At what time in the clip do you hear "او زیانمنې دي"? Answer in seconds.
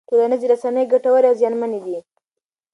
1.29-1.97